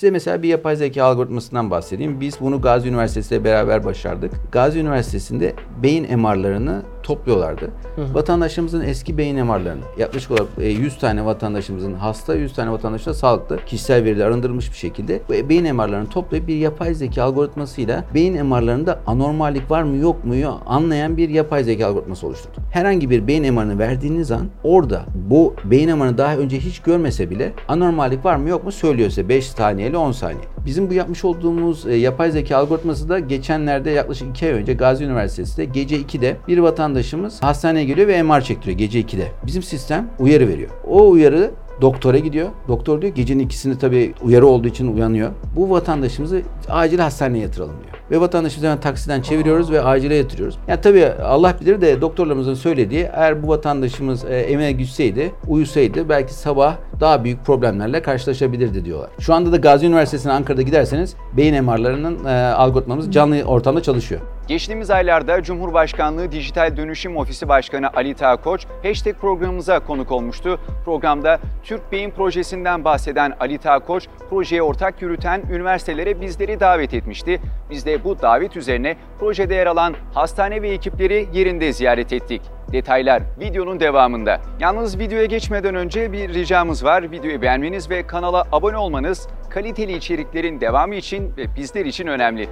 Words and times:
Size 0.00 0.10
mesela 0.10 0.42
bir 0.42 0.48
yapay 0.48 0.76
zeka 0.76 1.04
algoritmasından 1.04 1.70
bahsedeyim. 1.70 2.20
Biz 2.20 2.40
bunu 2.40 2.60
Gazi 2.60 2.88
Üniversitesi 2.88 3.34
ile 3.34 3.44
beraber 3.44 3.84
başardık. 3.84 4.32
Gazi 4.52 4.78
Üniversitesi'nde 4.78 5.54
beyin 5.82 6.18
MR'larını 6.18 6.82
topluyorlardı. 7.02 7.70
Hı 7.96 8.02
hı. 8.02 8.14
Vatandaşımızın 8.14 8.80
eski 8.80 9.18
beyin 9.18 9.44
MR'larını 9.44 9.82
yaklaşık 9.98 10.30
olarak 10.30 10.46
100 10.58 10.94
e, 10.94 10.98
tane 10.98 11.24
vatandaşımızın 11.24 11.94
hasta, 11.94 12.34
100 12.34 12.54
tane 12.54 12.72
vatandaşın 12.72 13.12
sağlıklı 13.12 13.58
kişisel 13.66 14.04
veriler 14.04 14.26
arındırılmış 14.26 14.72
bir 14.72 14.76
şekilde 14.76 15.20
bu 15.28 15.48
beyin 15.48 15.76
MR'larını 15.76 16.08
toplayıp 16.08 16.48
bir 16.48 16.56
yapay 16.56 16.94
zeka 16.94 17.22
algoritmasıyla 17.22 18.04
beyin 18.14 18.46
MR'larında 18.46 19.00
anormallik 19.06 19.70
var 19.70 19.82
mı 19.82 19.96
yok 19.96 20.24
mu 20.24 20.34
anlayan 20.66 21.16
bir 21.16 21.28
yapay 21.28 21.64
zeka 21.64 21.86
algoritması 21.86 22.26
oluşturduk. 22.26 22.60
Herhangi 22.72 23.10
bir 23.10 23.26
beyin 23.26 23.54
MR'ını 23.54 23.78
verdiğiniz 23.78 24.30
an 24.30 24.46
orada 24.64 25.04
bu 25.14 25.54
beyin 25.64 25.96
MR'ını 25.96 26.18
daha 26.18 26.36
önce 26.36 26.58
hiç 26.58 26.78
görmese 26.80 27.30
bile 27.30 27.52
anormallik 27.68 28.24
var 28.24 28.36
mı 28.36 28.48
yok 28.48 28.64
mu 28.64 28.72
söylüyor 28.72 29.08
size 29.08 29.28
5 29.28 29.50
saniyeli 29.90 29.96
10 29.98 30.12
saniye. 30.12 30.44
Bizim 30.66 30.90
bu 30.90 30.94
yapmış 30.94 31.24
olduğumuz 31.24 31.86
e, 31.86 31.96
yapay 31.96 32.30
zeka 32.30 32.56
algoritması 32.56 33.08
da 33.08 33.18
geçenlerde 33.18 33.90
yaklaşık 33.90 34.28
2 34.28 34.46
ay 34.46 34.52
önce 34.52 34.74
Gazi 34.74 35.04
Üniversitesi'nde 35.04 35.64
gece 35.64 35.96
2'de 35.96 36.36
bir 36.48 36.58
vatandaşımız 36.58 37.42
hastaneye 37.42 37.84
geliyor 37.84 38.08
ve 38.08 38.22
MR 38.22 38.40
çektiriyor 38.40 38.78
gece 38.78 39.00
2'de. 39.00 39.26
Bizim 39.46 39.62
sistem 39.62 40.10
uyarı 40.18 40.48
veriyor. 40.48 40.70
O 40.86 41.10
uyarı 41.10 41.50
doktora 41.80 42.18
gidiyor. 42.18 42.48
Doktor 42.68 43.02
diyor 43.02 43.14
gecenin 43.14 43.44
ikisini 43.44 43.78
tabii 43.78 44.14
uyarı 44.22 44.46
olduğu 44.46 44.68
için 44.68 44.96
uyanıyor. 44.96 45.30
Bu 45.56 45.70
vatandaşımızı 45.70 46.42
acil 46.68 46.98
hastaneye 46.98 47.42
yatıralım 47.42 47.74
diyor. 47.84 48.00
Ve 48.10 48.20
vatandaşımızı 48.20 48.66
hemen 48.66 48.80
taksiden 48.80 49.22
çeviriyoruz 49.22 49.70
ve 49.70 49.82
acile 49.82 50.14
yatırıyoruz. 50.14 50.58
Yani 50.68 50.80
tabii 50.80 51.06
Allah 51.06 51.56
bilir 51.60 51.80
de 51.80 52.00
doktorlarımızın 52.00 52.54
söylediği 52.54 53.08
eğer 53.14 53.42
bu 53.42 53.48
vatandaşımız 53.48 54.24
e, 54.24 54.28
evine 54.28 54.72
gitseydi, 54.72 55.32
uyusaydı 55.48 56.08
belki 56.08 56.34
sabah 56.34 56.76
daha 57.00 57.24
büyük 57.24 57.46
problemlerle 57.46 58.02
karşılaşabilirdi 58.02 58.84
diyorlar. 58.84 59.10
Şu 59.18 59.34
anda 59.34 59.52
da 59.52 59.56
Gazi 59.56 59.86
Üniversitesi'ne 59.86 60.32
Ankara'da 60.32 60.62
giderseniz 60.62 61.14
beyin 61.36 61.64
MR'larının 61.64 62.24
e, 62.24 62.30
algoritmamız 62.52 63.12
canlı 63.12 63.42
ortamda 63.42 63.82
çalışıyor. 63.82 64.20
Geçtiğimiz 64.50 64.90
aylarda 64.90 65.42
Cumhurbaşkanlığı 65.42 66.32
Dijital 66.32 66.76
Dönüşüm 66.76 67.16
Ofisi 67.16 67.48
Başkanı 67.48 67.90
Ali 67.94 68.14
Tağ 68.14 68.36
Koç 68.36 68.66
hashtag 68.82 69.16
programımıza 69.16 69.80
konuk 69.80 70.12
olmuştu. 70.12 70.60
Programda 70.84 71.38
Türk 71.62 71.92
Beyin 71.92 72.10
Projesi'nden 72.10 72.84
bahseden 72.84 73.36
Ali 73.40 73.58
Tağ 73.58 73.78
Koç, 73.78 74.06
projeye 74.30 74.62
ortak 74.62 75.02
yürüten 75.02 75.42
üniversitelere 75.52 76.20
bizleri 76.20 76.60
davet 76.60 76.94
etmişti. 76.94 77.40
Biz 77.70 77.86
de 77.86 78.04
bu 78.04 78.22
davet 78.22 78.56
üzerine 78.56 78.96
projede 79.20 79.54
yer 79.54 79.66
alan 79.66 79.94
hastane 80.14 80.62
ve 80.62 80.68
ekipleri 80.70 81.28
yerinde 81.32 81.72
ziyaret 81.72 82.12
ettik. 82.12 82.42
Detaylar 82.72 83.22
videonun 83.40 83.80
devamında. 83.80 84.40
Yalnız 84.60 84.98
videoya 84.98 85.24
geçmeden 85.24 85.74
önce 85.74 86.12
bir 86.12 86.34
ricamız 86.34 86.84
var. 86.84 87.10
Videoyu 87.10 87.42
beğenmeniz 87.42 87.90
ve 87.90 88.06
kanala 88.06 88.46
abone 88.52 88.76
olmanız 88.76 89.28
kaliteli 89.50 89.96
içeriklerin 89.96 90.60
devamı 90.60 90.94
için 90.94 91.36
ve 91.36 91.56
bizler 91.56 91.84
için 91.86 92.06
önemli. 92.06 92.48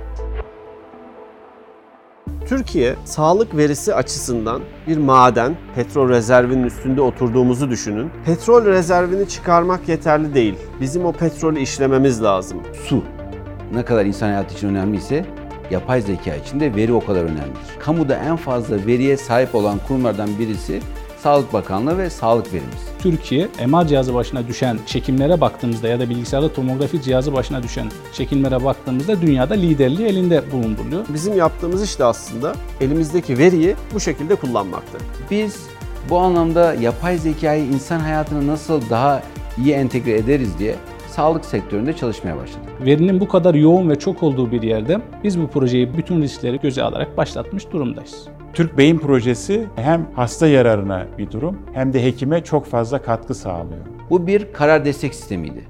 Türkiye 2.49 2.97
sağlık 3.05 3.57
verisi 3.57 3.95
açısından 3.95 4.63
bir 4.87 4.97
maden, 4.97 5.57
petrol 5.75 6.09
rezervinin 6.09 6.65
üstünde 6.65 7.01
oturduğumuzu 7.01 7.71
düşünün. 7.71 8.11
Petrol 8.25 8.65
rezervini 8.65 9.29
çıkarmak 9.29 9.89
yeterli 9.89 10.35
değil. 10.35 10.55
Bizim 10.81 11.05
o 11.05 11.13
petrolü 11.13 11.61
işlememiz 11.61 12.23
lazım. 12.23 12.63
Su 12.85 13.05
ne 13.75 13.85
kadar 13.85 14.05
insan 14.05 14.27
hayatı 14.27 14.55
için 14.55 14.69
önemliyse 14.69 15.25
yapay 15.71 16.01
zeka 16.01 16.35
için 16.35 16.61
de 16.61 16.75
veri 16.75 16.93
o 16.93 17.07
kadar 17.07 17.25
önemlidir. 17.25 17.79
Kamuda 17.81 18.17
en 18.17 18.37
fazla 18.37 18.87
veriye 18.87 19.17
sahip 19.17 19.55
olan 19.55 19.79
kurumlardan 19.89 20.29
birisi 20.39 20.81
Sağlık 21.23 21.53
Bakanlığı 21.53 21.99
ve 21.99 22.11
sağlık 22.11 22.53
verimiz. 22.53 22.89
Türkiye 22.99 23.49
MR 23.67 23.87
cihazı 23.87 24.15
başına 24.15 24.49
düşen 24.49 24.79
çekimlere 24.87 25.41
baktığımızda 25.41 25.89
ya 25.89 26.01
da 26.01 26.11
bilgisayarda 26.11 26.53
tomografi 26.53 27.03
cihazı 27.03 27.33
başına 27.33 27.63
düşen 27.63 27.91
çekimlere 28.13 28.65
baktığımızda 28.65 29.21
dünyada 29.21 29.55
liderliği 29.55 30.09
elinde 30.09 30.53
bulunduruyor. 30.53 31.05
Bizim 31.15 31.37
yaptığımız 31.37 31.85
işte 31.85 32.05
aslında 32.05 32.55
elimizdeki 32.81 33.39
veriyi 33.39 33.77
bu 33.95 34.01
şekilde 34.01 34.35
kullanmaktır. 34.35 35.03
Biz 35.31 35.67
bu 36.11 36.19
anlamda 36.19 36.75
yapay 36.75 37.19
zekayı 37.19 37.65
insan 37.65 38.01
hayatına 38.01 38.47
nasıl 38.47 38.91
daha 38.91 39.23
iyi 39.59 39.73
entegre 39.73 40.19
ederiz 40.19 40.59
diye 40.59 40.77
sağlık 41.19 41.45
sektöründe 41.45 41.93
çalışmaya 41.93 42.37
başladık. 42.37 42.69
Verinin 42.81 43.21
bu 43.21 43.29
kadar 43.29 43.55
yoğun 43.55 43.91
ve 43.91 43.99
çok 43.99 44.23
olduğu 44.23 44.53
bir 44.53 44.63
yerde 44.63 45.01
biz 45.25 45.41
bu 45.41 45.49
projeyi 45.49 45.97
bütün 45.97 46.23
riskleri 46.23 46.61
göze 46.61 46.83
alarak 46.83 47.17
başlatmış 47.17 47.73
durumdayız. 47.73 48.29
Türk 48.53 48.79
Beyin 48.79 48.99
Projesi 48.99 49.67
hem 49.77 50.07
hasta 50.15 50.47
yararına 50.47 51.07
bir 51.19 51.31
durum 51.31 51.59
hem 51.73 51.93
de 51.93 52.05
hekime 52.05 52.45
çok 52.45 52.67
fazla 52.67 53.03
katkı 53.03 53.35
sağlıyor. 53.35 53.81
Bu 54.11 54.27
bir 54.27 54.53
karar 54.53 54.85
destek 54.85 55.15
sistemiydi. 55.15 55.65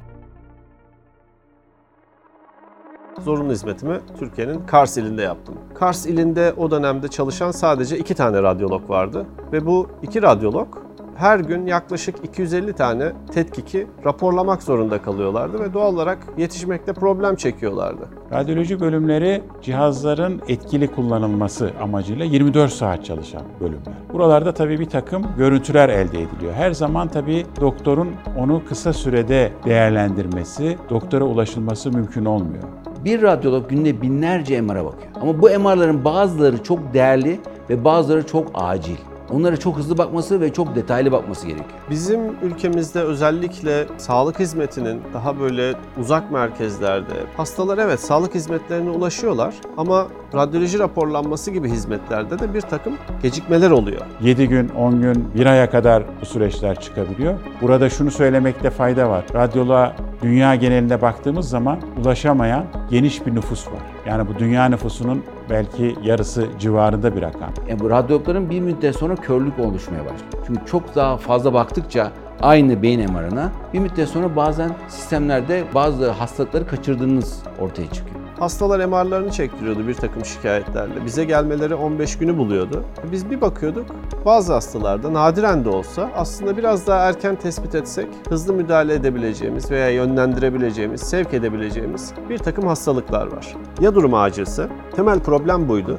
Zorunlu 3.20 3.52
hizmetimi 3.52 4.00
Türkiye'nin 4.18 4.66
Kars 4.66 4.96
ilinde 4.96 5.22
yaptım. 5.22 5.54
Kars 5.74 6.06
ilinde 6.06 6.52
o 6.56 6.70
dönemde 6.70 7.08
çalışan 7.08 7.50
sadece 7.50 7.98
iki 7.98 8.14
tane 8.14 8.42
radyolog 8.42 8.90
vardı 8.90 9.26
ve 9.52 9.66
bu 9.66 9.88
iki 10.02 10.22
radyolog 10.22 10.87
her 11.18 11.40
gün 11.40 11.66
yaklaşık 11.66 12.24
250 12.24 12.72
tane 12.72 13.12
tetkiki 13.32 13.86
raporlamak 14.04 14.62
zorunda 14.62 15.02
kalıyorlardı 15.02 15.60
ve 15.60 15.74
doğal 15.74 15.94
olarak 15.94 16.18
yetişmekte 16.36 16.92
problem 16.92 17.36
çekiyorlardı. 17.36 18.08
Radyoloji 18.32 18.80
bölümleri 18.80 19.42
cihazların 19.62 20.42
etkili 20.48 20.88
kullanılması 20.88 21.70
amacıyla 21.82 22.24
24 22.24 22.72
saat 22.72 23.04
çalışan 23.04 23.42
bölümler. 23.60 23.94
Buralarda 24.12 24.54
tabii 24.54 24.80
bir 24.80 24.88
takım 24.88 25.26
görüntüler 25.38 25.88
elde 25.88 26.22
ediliyor. 26.22 26.52
Her 26.54 26.72
zaman 26.72 27.08
tabii 27.08 27.46
doktorun 27.60 28.08
onu 28.38 28.62
kısa 28.68 28.92
sürede 28.92 29.52
değerlendirmesi, 29.64 30.78
doktora 30.90 31.24
ulaşılması 31.24 31.92
mümkün 31.92 32.24
olmuyor. 32.24 32.64
Bir 33.04 33.22
radyolog 33.22 33.70
günde 33.70 34.02
binlerce 34.02 34.60
MR'a 34.60 34.84
bakıyor. 34.84 35.12
Ama 35.22 35.42
bu 35.42 35.46
MR'ların 35.46 36.04
bazıları 36.04 36.62
çok 36.62 36.94
değerli 36.94 37.40
ve 37.70 37.84
bazıları 37.84 38.26
çok 38.26 38.50
acil. 38.54 38.96
Onlara 39.30 39.56
çok 39.56 39.76
hızlı 39.76 39.98
bakması 39.98 40.40
ve 40.40 40.52
çok 40.52 40.74
detaylı 40.74 41.12
bakması 41.12 41.46
gerekiyor. 41.46 41.80
Bizim 41.90 42.20
ülkemizde 42.42 43.00
özellikle 43.00 43.86
sağlık 43.96 44.40
hizmetinin 44.40 45.02
daha 45.14 45.40
böyle 45.40 45.74
uzak 46.00 46.30
merkezlerde 46.30 47.14
hastalar 47.36 47.78
evet 47.78 48.00
sağlık 48.00 48.34
hizmetlerine 48.34 48.90
ulaşıyorlar 48.90 49.54
ama 49.76 50.06
radyoloji 50.34 50.78
raporlanması 50.78 51.50
gibi 51.50 51.68
hizmetlerde 51.68 52.38
de 52.38 52.54
bir 52.54 52.60
takım 52.60 52.92
gecikmeler 53.22 53.70
oluyor. 53.70 54.00
7 54.20 54.48
gün, 54.48 54.68
10 54.68 55.02
gün, 55.02 55.28
1 55.34 55.46
aya 55.46 55.70
kadar 55.70 56.02
bu 56.20 56.26
süreçler 56.26 56.80
çıkabiliyor. 56.80 57.34
Burada 57.60 57.90
şunu 57.90 58.10
söylemekte 58.10 58.70
fayda 58.70 59.10
var. 59.10 59.24
Radyoloğa 59.34 59.96
dünya 60.22 60.54
genelinde 60.54 61.02
baktığımız 61.02 61.48
zaman 61.48 61.78
ulaşamayan 62.02 62.64
geniş 62.90 63.26
bir 63.26 63.34
nüfus 63.34 63.66
var. 63.66 63.82
Yani 64.06 64.28
bu 64.28 64.38
dünya 64.38 64.68
nüfusunun 64.68 65.24
belki 65.50 65.96
yarısı 66.02 66.46
civarında 66.58 67.16
bir 67.16 67.22
rakam. 67.22 67.50
Yani 67.68 67.80
bu 67.80 67.90
radyologların 67.90 68.50
bir 68.50 68.60
müddet 68.60 68.96
sonra 68.96 69.14
körlük 69.16 69.58
oluşmaya 69.58 70.00
başlıyor. 70.00 70.44
Çünkü 70.46 70.60
çok 70.66 70.94
daha 70.94 71.16
fazla 71.16 71.54
baktıkça 71.54 72.12
aynı 72.42 72.82
beyin 72.82 73.12
MR'ına 73.12 73.52
bir 73.74 73.78
müddet 73.78 74.08
sonra 74.08 74.36
bazen 74.36 74.70
sistemlerde 74.88 75.64
bazı 75.74 76.10
hastalıkları 76.10 76.66
kaçırdığınız 76.66 77.42
ortaya 77.60 77.92
çıkıyor. 77.92 78.17
Hastalar 78.38 78.86
MR'larını 78.86 79.30
çektiriyordu 79.30 79.88
bir 79.88 79.94
takım 79.94 80.24
şikayetlerle. 80.24 81.04
Bize 81.04 81.24
gelmeleri 81.24 81.74
15 81.74 82.18
günü 82.18 82.38
buluyordu. 82.38 82.84
Biz 83.12 83.30
bir 83.30 83.40
bakıyorduk 83.40 83.86
bazı 84.24 84.52
hastalarda 84.52 85.12
nadiren 85.12 85.64
de 85.64 85.68
olsa 85.68 86.10
aslında 86.16 86.56
biraz 86.56 86.86
daha 86.86 87.08
erken 87.08 87.36
tespit 87.36 87.74
etsek 87.74 88.08
hızlı 88.28 88.52
müdahale 88.52 88.94
edebileceğimiz 88.94 89.70
veya 89.70 89.90
yönlendirebileceğimiz, 89.90 91.00
sevk 91.00 91.34
edebileceğimiz 91.34 92.12
bir 92.28 92.38
takım 92.38 92.66
hastalıklar 92.66 93.26
var. 93.26 93.56
Ya 93.80 93.94
durum 93.94 94.14
acilse? 94.14 94.68
Temel 94.96 95.20
problem 95.20 95.68
buydu. 95.68 95.98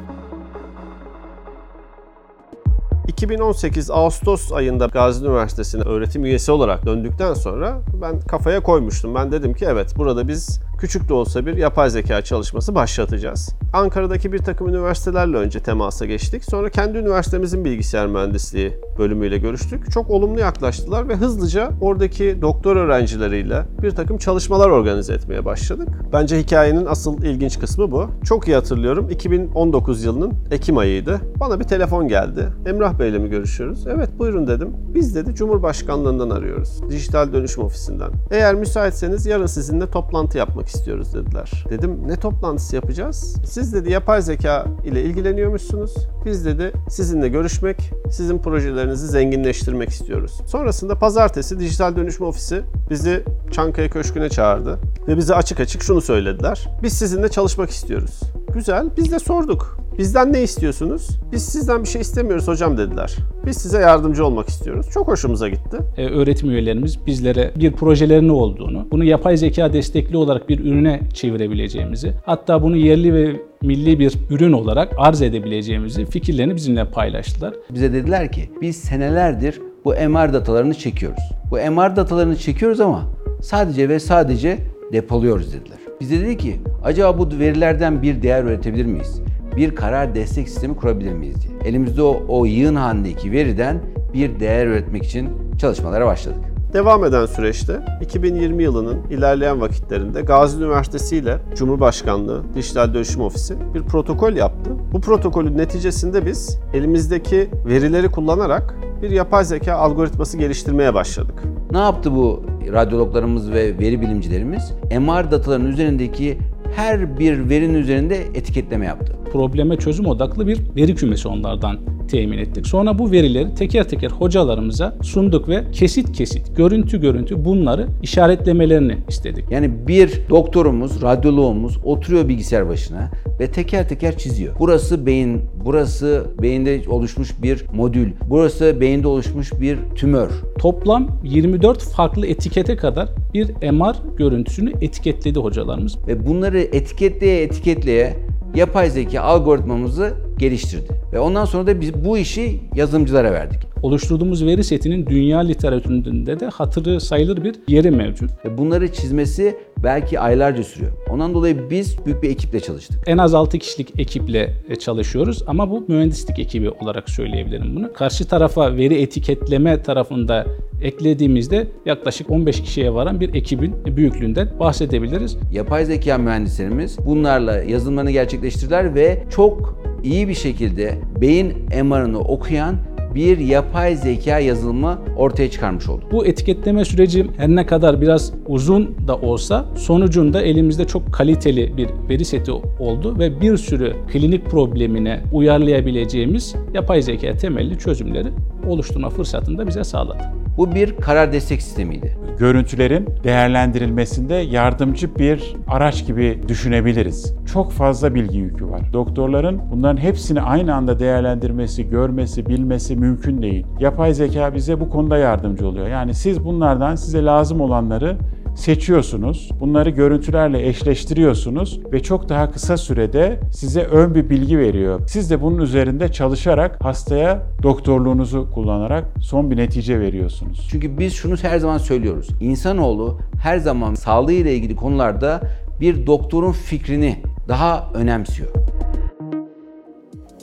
2018 3.09 3.92
Ağustos 3.92 4.52
ayında 4.52 4.86
Gazi 4.86 5.25
Üniversitesi'ne 5.25 5.81
öğretim 5.81 6.25
üyesi 6.25 6.52
olarak 6.52 6.86
döndükten 6.86 7.34
sonra 7.34 7.81
ben 8.02 8.20
kafaya 8.20 8.59
koymuştum. 8.59 9.16
Ben 9.16 9.31
dedim 9.31 9.54
ki 9.54 9.66
evet 9.69 9.94
burada 9.98 10.28
biz 10.28 10.62
küçük 10.80 11.10
de 11.10 11.13
olsa 11.13 11.45
bir 11.45 11.57
yapay 11.57 11.89
zeka 11.89 12.22
çalışması 12.22 12.75
başlatacağız. 12.75 13.56
Ankara'daki 13.74 14.34
bir 14.34 14.38
takım 14.38 14.69
üniversitelerle 14.69 15.38
önce 15.38 15.60
temasa 15.60 16.06
geçtik. 16.06 16.44
Sonra 16.45 16.69
kendi 16.69 16.98
üniversitemizin 16.98 17.66
bilgisayar 17.66 18.07
mühendisliği 18.07 18.74
bölümüyle 18.98 19.38
görüştük. 19.38 19.92
Çok 19.92 20.10
olumlu 20.10 20.39
yaklaştılar 20.39 21.10
ve 21.10 21.16
hızlıca 21.16 21.72
oradaki 21.81 22.42
doktor 22.42 22.75
öğrencileriyle 22.75 23.66
bir 23.81 23.92
takım 23.92 24.18
çalışmalar 24.18 24.69
organize 24.69 25.13
etmeye 25.13 25.45
başladık. 25.45 25.88
Bence 26.13 26.39
hikayenin 26.39 26.86
asıl 26.86 27.24
ilginç 27.24 27.60
kısmı 27.60 27.92
bu. 27.92 28.07
Çok 28.24 28.48
iyi 28.48 28.56
hatırlıyorum 28.56 29.10
2019 29.10 30.04
yılının 30.04 30.34
Ekim 30.51 30.78
ayıydı. 30.78 31.19
Bana 31.39 31.60
bir 31.60 31.66
telefon 31.66 32.07
geldi. 32.07 32.48
Emrah 32.66 32.99
Bey 33.00 33.10
ile 33.10 33.19
mi 33.19 33.30
görüşüyoruz? 33.30 33.88
Evet 33.88 34.10
buyurun 34.19 34.48
dedim. 34.48 34.69
Biz 34.94 35.16
dedi 35.16 35.36
Cumhurbaşkanlığından 35.36 36.30
arıyoruz. 36.30 36.81
Dijital 36.90 37.34
Dönüşüm 37.34 37.63
Ofisi'nden. 37.63 38.10
Eğer 38.31 38.56
müsaitseniz 38.56 39.25
yarın 39.25 39.46
sizinle 39.46 39.92
toplantı 39.92 40.38
yapmak 40.38 40.68
istiyoruz 40.68 41.13
dediler. 41.13 41.66
Dedim 41.69 41.98
ne 42.07 42.16
toplantısı 42.16 42.75
yapacağız? 42.75 43.36
Siz 43.46 43.74
dedi 43.74 43.92
yapay 43.92 44.22
zeka 44.22 44.66
ile 44.86 45.04
ilgileniyormuşsunuz. 45.04 45.96
Biz 46.25 46.46
dedi 46.46 46.72
sizinle 46.90 47.30
görüşmek, 47.30 47.92
sizin 48.12 48.38
projelerinizi 48.40 49.07
zenginleştirmek 49.07 49.90
istiyoruz. 49.90 50.42
Sonrasında 50.46 50.96
pazartesi 51.00 51.60
Dijital 51.60 51.96
Dönüşüm 51.96 52.25
Ofisi 52.25 52.62
bizi 52.90 53.24
Çankaya 53.51 53.90
Köşkü'ne 53.90 54.30
çağırdı 54.30 54.80
ve 55.07 55.18
bize 55.18 55.36
açık 55.36 55.60
açık 55.60 55.84
şunu 55.84 56.01
söylediler. 56.01 56.69
Biz 56.84 56.94
sizinle 56.94 57.30
çalışmak 57.30 57.69
istiyoruz. 57.69 58.19
Güzel, 58.54 58.90
biz 58.98 59.12
de 59.12 59.19
sorduk. 59.19 59.80
Bizden 60.00 60.34
ne 60.34 60.44
istiyorsunuz? 60.44 61.10
Biz 61.31 61.46
sizden 61.46 61.84
bir 61.84 61.88
şey 61.88 62.01
istemiyoruz 62.01 62.48
hocam 62.48 62.78
dediler. 62.78 63.16
Biz 63.46 63.57
size 63.57 63.80
yardımcı 63.80 64.25
olmak 64.25 64.50
istiyoruz. 64.50 64.90
Çok 64.94 65.07
hoşumuza 65.07 65.50
gitti. 65.50 65.78
e, 65.98 66.06
öğretim 66.06 66.50
üyelerimiz 66.50 67.06
bizlere 67.07 67.51
bir 67.56 67.72
projelerin 67.72 68.30
olduğunu, 68.30 68.88
bunu 68.92 69.04
yapay 69.04 69.38
zeka 69.38 69.74
destekli 69.74 70.18
olarak 70.18 70.50
bir 70.50 70.60
ürüne 70.60 71.00
çevirebileceğimizi, 71.13 72.13
hatta 72.25 72.63
bunu 72.63 72.78
yerli 72.78 73.13
ve 73.13 73.42
milli 73.62 74.00
bir 74.00 74.13
ürün 74.30 74.51
olarak 74.51 74.94
arz 74.98 75.22
edebileceğimizi 75.22 76.06
fikirlerini 76.06 76.56
bizimle 76.56 76.86
paylaştılar. 76.86 77.54
Bize 77.74 77.94
dediler 77.94 78.31
ki 78.31 78.50
biz 78.62 78.75
senelerdir 78.75 79.62
bu 79.86 79.90
MR 79.90 80.34
datalarını 80.34 80.74
çekiyoruz. 80.74 81.24
Bu 81.51 81.56
MR 81.56 81.96
datalarını 81.96 82.36
çekiyoruz 82.36 82.81
ama 82.81 83.04
sadece 83.42 83.90
ve 83.90 84.00
sadece 84.00 84.57
depoluyoruz 84.94 85.54
dediler. 85.54 85.78
Bize 86.01 86.19
dedi 86.19 86.38
ki 86.38 86.56
acaba 86.84 87.18
bu 87.18 87.40
verilerden 87.40 88.01
bir 88.01 88.22
değer 88.22 88.44
üretebilir 88.44 88.86
miyiz? 88.86 89.22
Bir 89.56 89.75
karar 89.75 90.16
destek 90.16 90.50
sistemi 90.50 90.75
kurabilir 90.75 91.13
miyiz 91.13 91.38
diye. 91.42 91.72
Elimizde 91.72 92.01
o, 92.01 92.24
o 92.28 92.46
yığın 92.46 92.75
halindeki 92.75 93.31
veriden 93.31 93.80
bir 94.13 94.40
değer 94.40 94.68
üretmek 94.68 95.06
için 95.06 95.30
çalışmalara 95.60 96.06
başladık. 96.06 96.50
Devam 96.74 97.06
eden 97.06 97.25
süreçte 97.25 97.80
2020 98.01 98.63
yılının 98.63 98.98
ilerleyen 99.10 99.62
vakitlerinde 99.62 100.22
Gazi 100.22 100.57
Üniversitesi 100.57 101.18
ile 101.18 101.38
Cumhurbaşkanlığı 101.56 102.44
Dijital 102.56 102.94
Dönüşüm 102.94 103.22
Ofisi 103.22 103.56
bir 103.74 103.84
protokol 103.84 104.34
yaptı. 104.34 104.72
Bu 104.94 105.01
protokolün 105.01 105.57
neticesinde 105.57 106.25
biz 106.25 106.60
elimizdeki 106.74 107.50
verileri 107.66 108.12
kullanarak 108.12 108.75
bir 109.01 109.10
yapay 109.10 109.46
zeka 109.46 109.74
algoritması 109.74 110.38
geliştirmeye 110.38 110.94
başladık. 110.94 111.44
Ne 111.72 111.78
yaptı 111.78 112.16
bu 112.16 112.44
radyologlarımız 112.72 113.51
ve 113.51 113.80
veri 113.80 114.01
bilimcilerimiz? 114.01 114.74
MR 115.00 115.31
datalarının 115.31 115.72
üzerindeki 115.72 116.38
her 116.75 117.19
bir 117.19 117.50
verinin 117.50 117.74
üzerinde 117.74 118.18
etiketleme 118.18 118.86
yaptı. 118.86 119.19
Probleme 119.31 119.78
çözüm 119.78 120.06
odaklı 120.06 120.48
bir 120.48 120.60
veri 120.76 120.96
kümesi 120.96 121.28
onlardan 121.28 121.78
temin 122.10 122.38
ettik. 122.38 122.68
Sonra 122.68 123.00
bu 123.00 123.12
verileri 123.12 123.56
teker 123.56 123.90
teker 123.90 124.12
hocalarımıza 124.12 124.96
sunduk 125.02 125.50
ve 125.50 125.64
kesit 125.72 126.12
kesit, 126.12 126.58
görüntü 126.58 127.02
görüntü 127.02 127.46
bunları 127.46 127.88
işaretlemelerini 128.02 128.98
istedik. 129.08 129.52
Yani 129.52 129.88
bir 129.88 130.22
doktorumuz, 130.30 131.02
radyoloğumuz 131.02 131.78
oturuyor 131.84 132.28
bilgisayar 132.28 132.70
başına 132.70 133.12
ve 133.40 133.52
teker 133.52 133.90
teker 133.90 134.18
çiziyor. 134.18 134.56
Burası 134.60 135.06
beyin, 135.06 135.42
burası 135.66 136.25
beyinde 136.42 136.82
oluşmuş 136.90 137.42
bir 137.42 137.66
modül, 137.74 138.12
burası 138.30 138.82
beyinde 138.82 139.08
oluşmuş 139.08 139.52
bir 139.62 139.78
tümör. 139.96 140.30
Toplam 140.60 141.08
24 141.24 141.84
farklı 141.84 142.28
etikete 142.28 142.75
kadar 142.75 143.10
bir 143.34 143.72
MR 143.72 143.96
görüntüsünü 144.18 144.72
etiketledi 144.82 145.40
hocalarımız. 145.40 145.98
Ve 146.08 146.28
bunları 146.28 146.60
etiketleye 146.60 147.44
etiketleye 147.44 148.29
yapay 148.56 148.90
zeka 148.90 149.22
algoritmamızı 149.22 150.13
geliştirdi. 150.38 150.94
Ve 151.13 151.19
ondan 151.19 151.46
sonra 151.46 151.68
da 151.68 151.81
biz 151.81 152.06
bu 152.06 152.18
işi 152.18 152.60
yazılımcılara 152.75 153.31
verdik. 153.31 153.69
Oluşturduğumuz 153.84 154.46
veri 154.46 154.64
setinin 154.64 155.06
dünya 155.06 155.40
literatüründe 155.40 156.40
de 156.40 156.46
hatırı 156.46 157.02
sayılır 157.02 157.44
bir 157.44 157.56
yeri 157.68 157.92
mevcut. 157.92 158.31
Bunları 158.58 158.94
çizmesi 158.94 159.58
belki 159.84 160.20
aylarca 160.20 160.64
sürüyor. 160.64 160.92
Ondan 161.10 161.34
dolayı 161.34 161.70
biz 161.70 162.06
büyük 162.06 162.24
bir 162.24 162.30
ekiple 162.30 162.60
çalıştık. 162.60 163.00
En 163.08 163.18
az 163.18 163.34
6 163.34 163.60
kişilik 163.60 164.00
ekiple 164.00 164.54
e, 164.70 164.76
çalışıyoruz 164.76 165.44
ama 165.48 165.72
bu 165.72 165.86
mühendislik 165.88 166.40
ekibi 166.40 166.70
olarak 166.70 167.10
söyleyebilirim 167.10 167.76
bunu. 167.76 167.94
Karşı 167.94 168.28
tarafa 168.28 168.76
veri 168.76 169.02
etiketleme 169.02 169.82
tarafında 169.82 170.46
eklediğimizde 170.82 171.68
yaklaşık 171.86 172.30
15 172.30 172.62
kişiye 172.62 172.94
varan 172.94 173.20
bir 173.20 173.34
ekibin 173.34 173.75
büyüklüğünden 173.86 174.50
bahsedebiliriz. 174.60 175.38
Yapay 175.52 175.86
zeka 175.86 176.18
mühendislerimiz 176.18 176.98
bunlarla 177.06 177.64
yazılımlarını 177.64 178.12
gerçekleştirdiler 178.12 178.96
ve 178.96 179.24
çok 179.30 179.84
iyi 180.04 180.28
bir 180.28 180.34
şekilde 180.34 180.96
beyin 181.22 181.54
MR'ını 181.84 182.20
okuyan 182.20 182.75
bir 183.16 183.38
yapay 183.38 183.96
zeka 183.96 184.40
yazılımı 184.40 185.00
ortaya 185.18 185.52
çıkarmış 185.52 185.90
olduk. 185.90 186.12
Bu 186.12 186.26
etiketleme 186.26 186.86
süreci 186.86 187.28
her 187.38 187.48
ne 187.48 187.66
kadar 187.66 188.02
biraz 188.02 188.34
uzun 188.48 188.96
da 189.08 189.16
olsa 189.16 189.66
sonucunda 189.76 190.42
elimizde 190.42 190.88
çok 190.88 191.14
kaliteli 191.14 191.78
bir 191.78 191.90
veri 192.10 192.26
seti 192.26 192.52
oldu 192.80 193.20
ve 193.20 193.42
bir 193.42 193.58
sürü 193.58 193.94
klinik 194.12 194.46
problemine 194.46 195.24
uyarlayabileceğimiz 195.32 196.56
yapay 196.74 197.02
zeka 197.02 197.38
temelli 197.38 197.78
çözümleri 197.78 198.28
oluşturma 198.68 199.10
fırsatını 199.10 199.58
da 199.58 199.68
bize 199.68 199.84
sağladı. 199.84 200.24
Bu 200.58 200.76
bir 200.76 200.96
karar 200.96 201.34
destek 201.34 201.62
sistemiydi. 201.62 202.18
Görüntülerin 202.39 203.09
değerlendirilmesinde 203.24 204.33
yardımcı 204.36 205.15
bir 205.15 205.56
araç 205.68 206.06
gibi 206.07 206.41
düşünebiliriz. 206.47 207.33
Çok 207.53 207.71
fazla 207.71 208.15
bilgi 208.15 208.38
yükü 208.38 208.69
var. 208.69 208.81
Doktorların 208.94 209.62
bunların 209.71 209.97
hepsini 210.01 210.41
aynı 210.41 210.75
anda 210.75 211.00
değerlendirmesi, 211.00 211.89
görmesi, 211.89 212.45
bilmesi 212.45 212.95
mümkün 212.95 213.41
değil. 213.41 213.65
Yapay 213.80 214.13
zeka 214.13 214.56
bize 214.56 214.80
bu 214.80 214.89
konuda 214.89 215.18
yardımcı 215.18 215.68
oluyor. 215.68 215.88
Yani 215.88 216.13
siz 216.13 216.45
bunlardan 216.45 216.95
size 216.95 217.24
lazım 217.25 217.62
olanları 217.62 218.18
seçiyorsunuz. 218.60 219.50
Bunları 219.60 219.90
görüntülerle 219.90 220.68
eşleştiriyorsunuz 220.68 221.80
ve 221.94 222.04
çok 222.04 222.30
daha 222.30 222.52
kısa 222.52 222.78
sürede 222.78 223.40
size 223.52 223.82
ön 223.82 224.16
bir 224.16 224.30
bilgi 224.30 224.60
veriyor. 224.60 225.00
Siz 225.08 225.32
de 225.32 225.42
bunun 225.42 225.58
üzerinde 225.58 226.12
çalışarak 226.12 226.84
hastaya 226.84 227.44
doktorluğunuzu 227.64 228.52
kullanarak 228.54 229.06
son 229.22 229.52
bir 229.52 229.58
netice 229.58 230.00
veriyorsunuz. 230.00 230.68
Çünkü 230.72 230.98
biz 230.98 231.14
şunu 231.14 231.36
her 231.42 231.60
zaman 231.60 231.78
söylüyoruz. 231.78 232.28
İnsanoğlu 232.42 233.20
her 233.44 233.58
zaman 233.58 233.94
sağlığı 233.94 234.34
ile 234.34 234.56
ilgili 234.56 234.76
konularda 234.76 235.42
bir 235.82 236.08
doktorun 236.08 236.52
fikrini 236.52 237.16
daha 237.48 237.90
önemsiyor. 237.94 238.50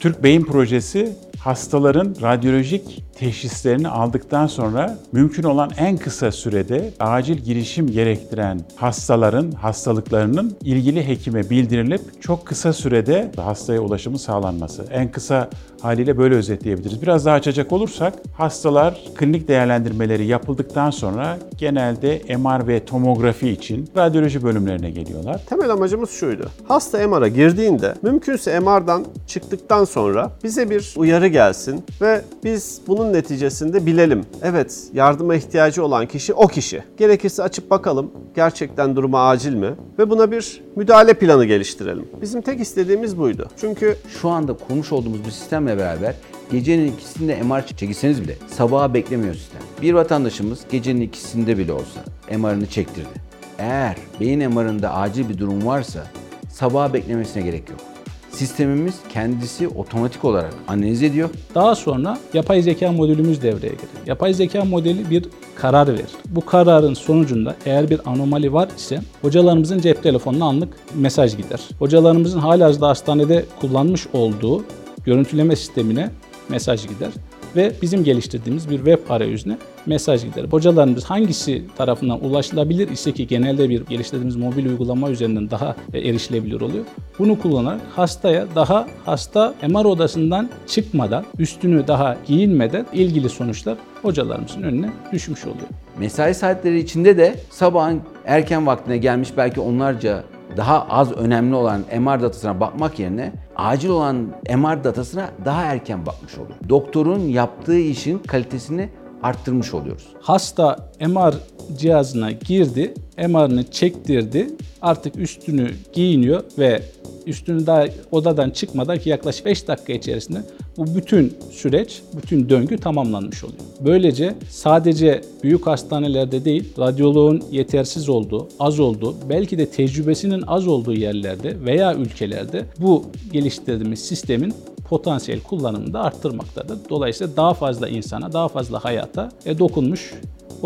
Türk 0.01 0.23
Beyin 0.23 0.43
Projesi 0.43 1.17
hastaların 1.47 2.17
radyolojik 2.23 3.05
teşhislerini 3.19 3.89
aldıktan 3.89 4.47
sonra 4.47 4.99
mümkün 5.13 5.43
olan 5.43 5.71
en 5.79 5.97
kısa 5.97 6.33
sürede 6.33 6.93
acil 7.01 7.37
girişim 7.37 7.87
gerektiren 7.91 8.61
hastaların 8.77 9.53
hastalıklarının 9.53 10.57
ilgili 10.63 11.09
hekime 11.09 11.51
bildirilip 11.51 12.23
çok 12.23 12.47
kısa 12.47 12.73
sürede 12.73 13.31
hastaya 13.37 13.81
ulaşımı 13.81 14.19
sağlanması. 14.19 14.85
En 14.93 15.11
kısa 15.11 15.51
haliyle 15.81 16.19
böyle 16.19 16.35
özetleyebiliriz. 16.35 17.03
Biraz 17.03 17.27
daha 17.27 17.35
açacak 17.35 17.73
olursak 17.73 18.15
hastalar 18.37 19.01
klinik 19.15 19.49
değerlendirmeleri 19.49 20.27
yapıldıktan 20.27 20.91
sonra 20.91 21.39
genelde 21.59 22.23
MR 22.37 22.69
ve 22.69 22.85
tomografi 22.85 23.49
için 23.49 23.91
radyoloji 23.97 24.43
bölümlerine 24.43 24.91
geliyorlar. 24.91 25.41
Temel 25.47 25.71
amacımız 25.71 26.11
şuydu. 26.11 26.51
Hasta 26.69 27.09
MR'a 27.09 27.29
girdiğinde 27.29 27.95
mümkünse 28.03 28.61
MR'dan 28.61 29.05
çıktıktan 29.27 29.85
sonra 29.85 30.31
bize 30.45 30.71
bir 30.71 30.95
uyarı 30.97 31.29
gelsin 31.37 31.85
ve 32.01 32.23
biz 32.45 32.81
bunun 32.87 33.13
neticesinde 33.13 33.87
bilelim. 33.87 34.25
Evet 34.43 34.85
yardıma 34.95 35.35
ihtiyacı 35.35 35.85
olan 35.85 36.07
kişi 36.07 36.35
o 36.35 36.47
kişi. 36.47 36.83
Gerekirse 36.97 37.43
açıp 37.43 37.71
bakalım 37.71 38.11
gerçekten 38.37 38.97
durumu 38.97 39.19
acil 39.19 39.55
mi 39.55 39.75
ve 39.99 40.11
buna 40.11 40.31
bir 40.31 40.63
müdahale 40.77 41.15
planı 41.15 41.45
geliştirelim. 41.45 42.09
Bizim 42.23 42.43
tek 42.43 42.61
istediğimiz 42.61 43.19
buydu. 43.19 43.49
Çünkü 43.61 43.97
Şu 44.23 44.29
anda 44.29 44.53
kurmuş 44.53 44.93
olduğumuz 44.93 45.25
bu 45.27 45.31
sistemle 45.31 45.79
beraber 45.79 46.15
gecenin 46.53 46.93
ikisinde 46.93 47.43
MR 47.43 47.67
çekilseniz 47.67 48.23
bile 48.23 48.37
sabaha 48.49 48.95
beklemiyor 48.95 49.35
sistem. 49.35 49.61
Bir 49.83 49.93
vatandaşımız 49.93 50.61
gecenin 50.71 51.01
ikisinde 51.01 51.59
bile 51.59 51.73
olsa 51.73 52.01
MR'ını 52.39 52.67
çektirdi. 52.67 53.21
Eğer 53.59 53.97
beyin 54.21 54.51
MR'ında 54.51 54.95
acil 54.95 55.29
bir 55.29 55.39
durum 55.39 55.67
varsa 55.67 56.07
sabaha 56.51 56.95
beklemesine 56.95 57.43
gerek 57.43 57.71
yok. 57.71 57.96
Sistemimiz 58.37 58.95
kendisi 59.09 59.69
otomatik 59.69 60.25
olarak 60.25 60.55
analiz 60.69 61.03
ediyor. 61.03 61.31
Daha 61.55 61.75
sonra 61.75 62.19
yapay 62.35 62.63
zeka 62.63 62.93
modülümüz 62.93 63.43
devreye 63.43 63.73
girer. 63.73 64.07
Yapay 64.07 64.35
zeka 64.35 64.65
modeli 64.65 65.11
bir 65.11 65.25
karar 65.55 65.89
verir. 65.89 66.11
Bu 66.29 66.47
kararın 66.47 66.95
sonucunda 66.95 67.57
eğer 67.67 67.91
bir 67.91 68.01
anomali 68.07 68.53
var 68.53 68.69
ise 68.77 69.01
hocalarımızın 69.23 69.79
cep 69.79 70.03
telefonuna 70.03 70.45
anlık 70.45 70.77
mesaj 70.95 71.37
gider. 71.37 71.61
Hocalarımızın 71.79 72.39
halihazırda 72.39 72.89
hastanede 72.89 73.45
kullanmış 73.61 74.07
olduğu 74.13 74.65
görüntüleme 75.05 75.57
sistemine 75.57 76.11
mesaj 76.49 76.89
gider 76.89 77.11
ve 77.57 77.73
bizim 77.83 78.05
geliştirdiğimiz 78.05 78.71
bir 78.71 78.77
web 78.77 78.99
arayüzüne 79.11 79.59
mesaj 79.87 80.25
gider. 80.25 80.45
Hocalarımız 80.51 81.05
hangisi 81.05 81.65
tarafından 81.77 82.25
ulaşılabilir 82.25 82.89
ise 82.89 83.13
ki 83.13 83.27
genelde 83.27 83.69
bir 83.69 83.87
geliştirdiğimiz 83.87 84.37
mobil 84.37 84.67
uygulama 84.67 85.11
üzerinden 85.11 85.51
daha 85.51 85.77
erişilebilir 85.95 86.61
oluyor. 86.61 86.85
Bunu 87.19 87.39
kullanarak 87.39 87.81
hastaya 87.97 88.47
daha 88.55 88.87
hasta 89.05 89.55
MR 89.69 89.85
odasından 89.85 90.49
çıkmadan, 90.67 91.25
üstünü 91.39 91.89
daha 91.89 92.17
giyinmeden 92.27 92.87
ilgili 92.93 93.29
sonuçlar 93.29 93.79
hocalarımızın 94.03 94.63
önüne 94.63 94.91
düşmüş 95.13 95.45
oluyor. 95.45 95.69
Mesai 95.99 96.35
saatleri 96.35 96.79
içinde 96.79 97.17
de 97.17 97.35
sabahın 97.51 98.01
erken 98.25 98.67
vaktine 98.67 98.97
gelmiş 98.99 99.29
belki 99.37 99.61
onlarca 99.61 100.25
daha 100.57 100.87
az 100.89 101.13
önemli 101.13 101.55
olan 101.55 101.81
MR 101.99 102.23
datasına 102.23 102.61
bakmak 102.61 102.99
yerine 102.99 103.33
acil 103.57 103.89
olan 103.89 104.17
MR 104.57 104.85
datasına 104.85 105.31
daha 105.45 105.63
erken 105.63 106.07
bakmış 106.07 106.39
olur. 106.39 106.55
Doktorun 106.69 107.21
yaptığı 107.21 107.79
işin 107.79 108.19
kalitesini 108.19 108.89
arttırmış 109.23 109.75
oluyoruz. 109.75 110.09
Hasta 110.21 110.91
MR 111.01 111.35
cihazına 111.79 112.31
girdi, 112.31 112.95
MR'ını 113.19 113.71
çektirdi. 113.71 114.51
Artık 114.83 115.17
üstünü 115.17 115.71
giyiniyor 115.93 116.43
ve 116.59 116.83
üstünü 117.27 117.67
daha 117.67 117.85
odadan 118.13 118.51
çıkmadan 118.51 118.99
ki 118.99 119.09
yaklaşık 119.09 119.47
5 119.47 119.69
dakika 119.69 119.93
içerisinde 119.93 120.43
bu 120.77 120.95
bütün 120.95 121.37
süreç, 121.51 122.03
bütün 122.17 122.49
döngü 122.49 122.79
tamamlanmış 122.79 123.45
oluyor. 123.45 123.59
Böylece 123.81 124.35
sadece 124.51 125.21
büyük 125.43 125.67
hastanelerde 125.67 126.45
değil, 126.45 126.65
radyoloğun 126.79 127.43
yetersiz 127.51 128.09
olduğu, 128.09 128.49
az 128.61 128.81
olduğu, 128.81 129.17
belki 129.29 129.59
de 129.59 129.67
tecrübesinin 129.67 130.43
az 130.47 130.69
olduğu 130.69 130.95
yerlerde 130.95 131.65
veya 131.65 131.95
ülkelerde 131.95 132.65
bu 132.79 133.05
geliştirdiğimiz 133.33 134.01
sistemin 134.01 134.55
potansiyel 134.89 135.41
kullanımını 135.41 135.93
da 135.93 136.03
arttırmaktadır. 136.03 136.79
Dolayısıyla 136.91 137.37
daha 137.37 137.55
fazla 137.55 137.89
insana, 137.89 138.33
daha 138.33 138.49
fazla 138.49 138.85
hayata 138.85 139.29
e, 139.47 139.59
dokunmuş 139.59 140.15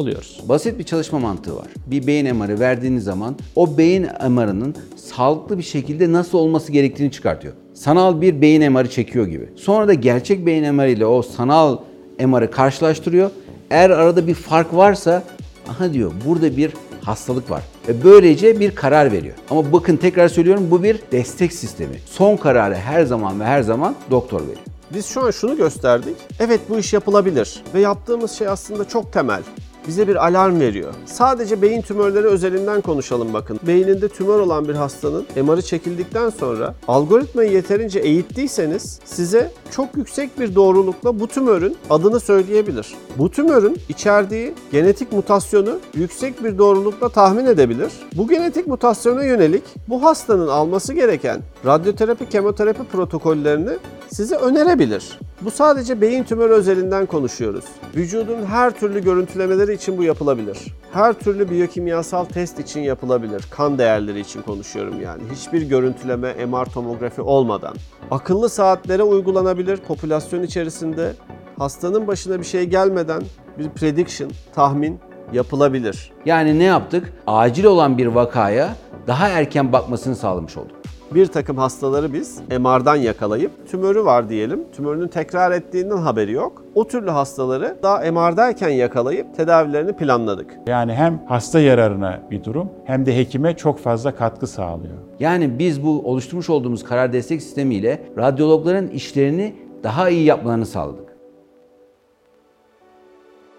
oluyoruz. 0.00 0.40
Basit 0.48 0.78
bir 0.78 0.84
çalışma 0.84 1.18
mantığı 1.18 1.56
var. 1.56 1.66
Bir 1.86 2.06
beyin 2.06 2.36
MR'ı 2.36 2.60
verdiğiniz 2.60 3.04
zaman 3.04 3.36
o 3.56 3.78
beyin 3.78 4.06
MR'ının 4.28 4.74
sağlıklı 4.96 5.58
bir 5.58 5.62
şekilde 5.62 6.12
nasıl 6.12 6.38
olması 6.38 6.72
gerektiğini 6.72 7.12
çıkartıyor. 7.12 7.54
Sanal 7.74 8.20
bir 8.20 8.40
beyin 8.40 8.72
MR'ı 8.72 8.90
çekiyor 8.90 9.26
gibi. 9.26 9.48
Sonra 9.56 9.88
da 9.88 9.94
gerçek 9.94 10.46
beyin 10.46 10.74
MR 10.74 10.88
ile 10.88 11.06
o 11.06 11.22
sanal 11.22 11.78
MR'ı 12.18 12.50
karşılaştırıyor. 12.50 13.30
Eğer 13.70 13.90
arada 13.90 14.26
bir 14.26 14.34
fark 14.34 14.74
varsa 14.74 15.22
aha 15.68 15.92
diyor 15.92 16.12
burada 16.26 16.56
bir 16.56 16.72
hastalık 17.02 17.50
var. 17.50 17.62
Ve 17.88 18.04
böylece 18.04 18.60
bir 18.60 18.74
karar 18.74 19.12
veriyor. 19.12 19.34
Ama 19.50 19.72
bakın 19.72 19.96
tekrar 19.96 20.28
söylüyorum 20.28 20.68
bu 20.70 20.82
bir 20.82 21.00
destek 21.12 21.52
sistemi. 21.52 21.96
Son 22.06 22.36
kararı 22.36 22.74
her 22.74 23.04
zaman 23.04 23.40
ve 23.40 23.44
her 23.44 23.62
zaman 23.62 23.94
doktor 24.10 24.40
veriyor. 24.40 24.58
Biz 24.94 25.06
şu 25.06 25.22
an 25.22 25.30
şunu 25.30 25.56
gösterdik. 25.56 26.16
Evet 26.40 26.60
bu 26.68 26.78
iş 26.78 26.92
yapılabilir 26.92 27.62
ve 27.74 27.80
yaptığımız 27.80 28.30
şey 28.30 28.48
aslında 28.48 28.88
çok 28.88 29.12
temel. 29.12 29.42
Bize 29.88 30.08
bir 30.08 30.26
alarm 30.26 30.60
veriyor. 30.60 30.94
Sadece 31.06 31.62
beyin 31.62 31.82
tümörleri 31.82 32.26
özelinden 32.26 32.80
konuşalım 32.80 33.32
bakın. 33.32 33.60
Beyninde 33.66 34.08
tümör 34.08 34.40
olan 34.40 34.68
bir 34.68 34.74
hastanın 34.74 35.26
MR'ı 35.36 35.62
çekildikten 35.62 36.30
sonra 36.30 36.74
algoritmayı 36.88 37.52
yeterince 37.52 37.98
eğittiyseniz 37.98 39.00
size 39.04 39.52
çok 39.70 39.96
yüksek 39.96 40.40
bir 40.40 40.54
doğrulukla 40.54 41.20
bu 41.20 41.26
tümörün 41.26 41.76
adını 41.90 42.20
söyleyebilir. 42.20 42.94
Bu 43.18 43.30
tümörün 43.30 43.76
içerdiği 43.88 44.54
genetik 44.72 45.12
mutasyonu 45.12 45.78
yüksek 45.94 46.44
bir 46.44 46.58
doğrulukla 46.58 47.08
tahmin 47.08 47.46
edebilir. 47.46 47.92
Bu 48.16 48.28
genetik 48.28 48.66
mutasyona 48.66 49.24
yönelik 49.24 49.62
bu 49.88 50.02
hastanın 50.02 50.48
alması 50.48 50.92
gereken 50.92 51.40
radyoterapi, 51.66 52.28
kemoterapi 52.28 52.84
protokollerini 52.84 53.78
size 54.12 54.36
önerebilir. 54.36 55.18
Bu 55.40 55.50
sadece 55.50 56.00
beyin 56.00 56.24
tümörü 56.24 56.52
özelinden 56.52 57.06
konuşuyoruz. 57.06 57.64
Vücudun 57.96 58.46
her 58.46 58.70
türlü 58.70 59.04
görüntülemeleri 59.04 59.74
için 59.74 59.98
bu 59.98 60.04
yapılabilir. 60.04 60.58
Her 60.92 61.12
türlü 61.12 61.50
biyokimyasal 61.50 62.24
test 62.24 62.60
için 62.60 62.80
yapılabilir. 62.80 63.44
Kan 63.50 63.78
değerleri 63.78 64.20
için 64.20 64.42
konuşuyorum 64.42 65.00
yani. 65.00 65.22
Hiçbir 65.32 65.62
görüntüleme, 65.62 66.46
MR 66.46 66.64
tomografi 66.64 67.22
olmadan. 67.22 67.74
Akıllı 68.10 68.48
saatlere 68.48 69.02
uygulanabilir 69.02 69.76
popülasyon 69.76 70.42
içerisinde. 70.42 71.12
Hastanın 71.58 72.06
başına 72.06 72.38
bir 72.38 72.44
şey 72.44 72.64
gelmeden 72.64 73.22
bir 73.58 73.68
prediction, 73.70 74.30
tahmin 74.54 75.00
yapılabilir. 75.32 76.12
Yani 76.24 76.58
ne 76.58 76.64
yaptık? 76.64 77.12
Acil 77.26 77.64
olan 77.64 77.98
bir 77.98 78.06
vakaya 78.06 78.76
daha 79.06 79.28
erken 79.28 79.72
bakmasını 79.72 80.16
sağlamış 80.16 80.56
olduk. 80.56 80.79
Bir 81.14 81.26
takım 81.26 81.58
hastaları 81.58 82.12
biz 82.12 82.40
MR'dan 82.58 82.96
yakalayıp 82.96 83.68
tümörü 83.70 84.04
var 84.04 84.28
diyelim. 84.28 84.64
Tümörünün 84.72 85.08
tekrar 85.08 85.52
ettiğinden 85.52 85.96
haberi 85.96 86.32
yok. 86.32 86.64
O 86.74 86.86
türlü 86.88 87.10
hastaları 87.10 87.76
daha 87.82 88.12
MR'dayken 88.12 88.68
yakalayıp 88.68 89.36
tedavilerini 89.36 89.92
planladık. 89.92 90.56
Yani 90.66 90.94
hem 90.94 91.22
hasta 91.28 91.60
yararına 91.60 92.20
bir 92.30 92.44
durum 92.44 92.68
hem 92.84 93.06
de 93.06 93.16
hekime 93.16 93.56
çok 93.56 93.78
fazla 93.78 94.14
katkı 94.14 94.46
sağlıyor. 94.46 94.94
Yani 95.20 95.58
biz 95.58 95.84
bu 95.84 96.02
oluşturmuş 96.04 96.50
olduğumuz 96.50 96.84
karar 96.84 97.12
destek 97.12 97.42
sistemiyle 97.42 98.02
radyologların 98.18 98.88
işlerini 98.88 99.54
daha 99.82 100.08
iyi 100.08 100.24
yapmalarını 100.24 100.66
sağladık. 100.66 101.10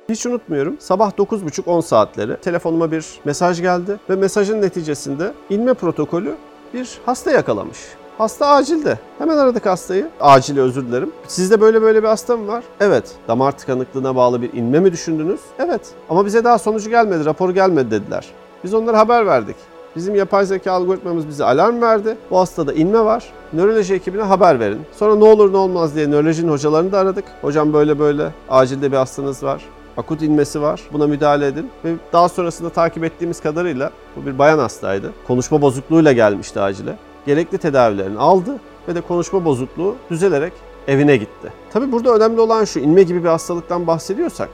Hiç 0.10 0.26
unutmuyorum. 0.26 0.76
Sabah 0.80 1.12
9.30-10 1.12 1.82
saatleri 1.82 2.38
telefonuma 2.42 2.92
bir 2.92 3.06
mesaj 3.26 3.62
geldi 3.62 4.00
ve 4.10 4.16
mesajın 4.16 4.62
neticesinde 4.62 5.32
inme 5.50 5.74
protokolü 5.74 6.36
bir 6.74 7.00
hasta 7.06 7.32
yakalamış. 7.32 7.78
Hasta 8.18 8.48
acilde. 8.48 9.00
Hemen 9.18 9.38
aradık 9.38 9.66
hastayı. 9.66 10.08
Acile 10.20 10.62
özür 10.62 10.88
dilerim. 10.88 11.12
Sizde 11.28 11.62
böyle 11.62 11.82
böyle 11.82 12.04
bir 12.04 12.08
hasta 12.08 12.38
mı 12.38 12.48
var? 12.48 12.64
Evet. 12.80 13.12
Damar 13.28 13.52
tıkanıklığına 13.52 14.16
bağlı 14.16 14.42
bir 14.42 14.54
inme 14.54 14.80
mi 14.80 14.92
düşündünüz? 14.92 15.40
Evet. 15.60 15.82
Ama 16.10 16.26
bize 16.26 16.44
daha 16.44 16.58
sonucu 16.58 16.90
gelmedi, 16.90 17.26
rapor 17.26 17.50
gelmedi 17.50 17.92
dediler. 17.92 18.28
Biz 18.64 18.74
onlara 18.74 19.00
haber 19.00 19.26
verdik. 19.26 19.56
Bizim 19.96 20.16
yapay 20.16 20.46
zeka 20.46 20.72
algoritmamız 20.72 21.28
bize 21.28 21.46
alarm 21.46 21.82
verdi. 21.82 22.18
Bu 22.32 22.38
hastada 22.38 22.74
inme 22.74 23.06
var. 23.06 23.32
Nöroloji 23.54 23.94
ekibine 23.94 24.22
haber 24.22 24.60
verin. 24.60 24.82
Sonra 24.92 25.16
ne 25.16 25.24
olur 25.24 25.54
ne 25.54 25.58
olmaz 25.58 25.96
diye 25.96 26.12
nörolojinin 26.12 26.52
hocalarını 26.52 26.92
da 26.92 27.00
aradık. 27.00 27.26
Hocam 27.42 27.74
böyle 27.74 28.00
böyle 28.00 28.32
acilde 28.50 28.92
bir 28.92 28.98
hastanız 28.98 29.44
var. 29.44 29.62
Akut 30.02 30.22
inmesi 30.22 30.62
var. 30.62 30.82
Buna 30.94 31.08
müdahale 31.08 31.48
edin. 31.48 31.70
Ve 31.86 31.94
daha 32.14 32.30
sonrasında 32.30 32.70
takip 32.70 33.04
ettiğimiz 33.04 33.42
kadarıyla 33.42 33.92
bu 34.16 34.26
bir 34.26 34.40
bayan 34.40 34.60
hastaydı. 34.60 35.12
Konuşma 35.28 35.62
bozukluğuyla 35.62 36.12
gelmişti 36.12 36.60
acile. 36.60 36.98
Gerekli 37.26 37.58
tedavilerini 37.58 38.20
aldı 38.20 38.60
ve 38.88 38.96
de 38.96 39.02
konuşma 39.02 39.46
bozukluğu 39.46 39.96
düzelerek 40.10 40.54
evine 40.88 41.18
gitti. 41.18 41.54
Tabi 41.74 41.92
burada 41.92 42.16
önemli 42.16 42.42
olan 42.42 42.66
şu 42.66 42.80
inme 42.80 43.04
gibi 43.04 43.24
bir 43.24 43.30
hastalıktan 43.30 43.88
bahsediyorsak 43.88 44.50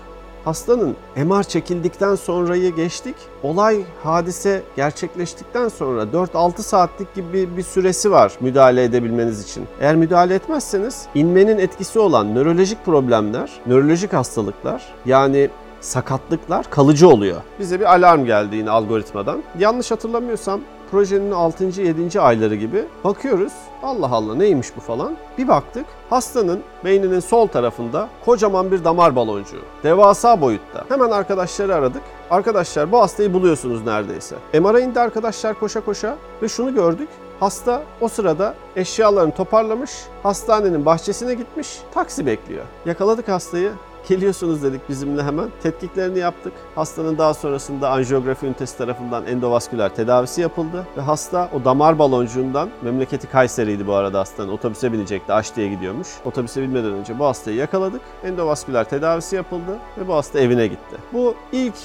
hastanın 0.48 0.96
MR 1.16 1.44
çekildikten 1.44 2.16
sonrayı 2.16 2.76
geçtik. 2.76 3.16
Olay, 3.44 3.82
hadise 4.04 4.64
gerçekleştikten 4.76 5.68
sonra 5.68 6.04
4-6 6.04 6.62
saatlik 6.62 7.16
gibi 7.16 7.58
bir 7.58 7.64
süresi 7.64 8.12
var 8.12 8.34
müdahale 8.40 8.84
edebilmeniz 8.84 9.44
için. 9.44 9.66
Eğer 9.82 9.96
müdahale 9.96 10.36
etmezseniz 10.36 11.08
inmenin 11.16 11.58
etkisi 11.58 12.00
olan 12.00 12.36
nörolojik 12.36 12.86
problemler, 12.86 13.52
nörolojik 13.66 14.14
hastalıklar 14.14 14.84
yani 15.06 15.50
sakatlıklar 15.82 16.70
kalıcı 16.70 17.10
oluyor. 17.10 17.42
Bize 17.60 17.80
bir 17.80 17.94
alarm 17.94 18.26
geldi 18.26 18.56
yine 18.56 18.70
algoritmadan. 18.70 19.44
Yanlış 19.60 19.92
hatırlamıyorsam 19.92 20.62
projenin 20.92 21.32
6. 21.32 21.82
7. 21.82 22.22
ayları 22.22 22.56
gibi 22.56 22.86
bakıyoruz. 23.04 23.54
Allah 23.84 24.10
Allah 24.12 24.36
neymiş 24.36 24.68
bu 24.76 24.82
falan. 24.82 25.18
Bir 25.38 25.48
baktık 25.48 25.86
hastanın 26.10 26.62
beyninin 26.86 27.20
sol 27.20 27.48
tarafında 27.48 28.10
kocaman 28.26 28.72
bir 28.72 28.84
damar 28.84 29.16
baloncuğu. 29.16 29.62
Devasa 29.84 30.42
boyutta. 30.42 30.86
Hemen 30.90 31.12
arkadaşları 31.12 31.76
aradık. 31.76 32.02
Arkadaşlar 32.30 32.92
bu 32.92 33.00
hastayı 33.00 33.34
buluyorsunuz 33.34 33.86
neredeyse. 33.86 34.36
MR'a 34.54 34.80
indi 34.80 35.00
arkadaşlar 35.00 35.60
koşa 35.60 35.82
koşa 35.86 36.18
ve 36.42 36.48
şunu 36.48 36.74
gördük. 36.74 37.10
Hasta 37.40 37.84
o 38.02 38.08
sırada 38.08 38.54
eşyalarını 38.76 39.32
toparlamış, 39.32 39.92
hastanenin 40.24 40.86
bahçesine 40.86 41.34
gitmiş, 41.34 41.80
taksi 41.94 42.26
bekliyor. 42.26 42.66
Yakaladık 42.86 43.28
hastayı, 43.28 43.72
Geliyorsunuz 44.10 44.64
dedik 44.64 44.90
bizimle 44.90 45.24
hemen. 45.24 45.50
Tetkiklerini 45.64 46.20
yaptık. 46.20 46.54
Hastanın 46.76 47.18
daha 47.18 47.34
sonrasında 47.34 47.90
anjiyografi 47.90 48.46
ünitesi 48.46 48.78
tarafından 48.78 49.26
endovasküler 49.26 49.96
tedavisi 49.96 50.42
yapıldı. 50.42 50.88
Ve 50.98 51.02
hasta 51.02 51.50
o 51.54 51.66
damar 51.66 52.00
baloncuğundan, 52.00 52.70
memleketi 52.82 53.28
Kayseri'ydi 53.28 53.88
bu 53.88 53.94
arada 53.94 54.20
hastanın, 54.20 54.50
otobüse 54.50 54.94
binecekti, 54.94 55.34
Aşti'ye 55.34 55.70
gidiyormuş. 55.70 56.08
Otobüse 56.26 56.62
binmeden 56.62 56.92
önce 56.92 57.20
bu 57.20 57.26
hastayı 57.26 57.58
yakaladık. 57.58 58.02
Endovasküler 58.24 58.90
tedavisi 58.90 59.36
yapıldı 59.36 59.78
ve 59.98 60.08
bu 60.08 60.14
hasta 60.14 60.40
evine 60.40 60.68
gitti. 60.68 60.96
Bu 61.14 61.36
ilk 61.52 61.76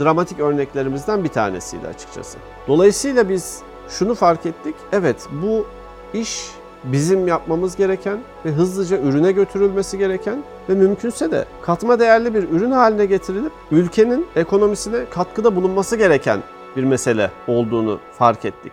dramatik 0.00 0.40
örneklerimizden 0.40 1.24
bir 1.24 1.28
tanesiydi 1.28 1.86
açıkçası. 1.88 2.38
Dolayısıyla 2.68 3.28
biz 3.28 3.62
şunu 3.88 4.14
fark 4.14 4.46
ettik. 4.46 4.74
Evet 4.92 5.28
bu 5.42 5.66
iş 6.14 6.50
bizim 6.84 7.28
yapmamız 7.28 7.76
gereken 7.76 8.18
ve 8.44 8.50
hızlıca 8.50 8.98
ürüne 8.98 9.32
götürülmesi 9.32 9.98
gereken 9.98 10.42
ve 10.68 10.74
mümkünse 10.74 11.30
de 11.30 11.44
katma 11.62 12.00
değerli 12.00 12.34
bir 12.34 12.48
ürün 12.48 12.70
haline 12.70 13.06
getirilip 13.06 13.52
ülkenin 13.70 14.26
ekonomisine 14.36 14.98
katkıda 15.10 15.56
bulunması 15.56 15.96
gereken 15.96 16.40
bir 16.76 16.84
mesele 16.84 17.30
olduğunu 17.48 17.98
fark 18.12 18.44
ettik. 18.44 18.72